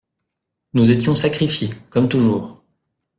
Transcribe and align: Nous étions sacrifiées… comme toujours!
Nous 0.73 0.89
étions 0.89 1.13
sacrifiées… 1.13 1.69
comme 1.91 2.09
toujours! 2.09 2.63